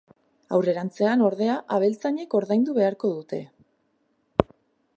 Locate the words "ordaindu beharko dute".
2.39-3.43